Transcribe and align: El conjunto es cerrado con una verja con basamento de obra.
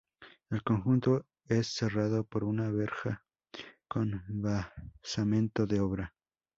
El 0.49 0.63
conjunto 0.63 1.27
es 1.45 1.67
cerrado 1.67 2.23
con 2.23 2.41
una 2.45 2.71
verja 2.71 3.23
con 3.87 4.23
basamento 4.31 5.67
de 5.67 5.79
obra. 5.79 6.15